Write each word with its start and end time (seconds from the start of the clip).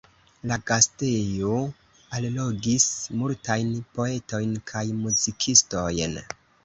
La 0.51 0.55
gastejo 0.69 1.57
allogis 2.19 2.87
multajn 3.19 3.69
poetojn 3.99 4.57
kaj 4.73 4.83
muzikistojn. 5.05 6.19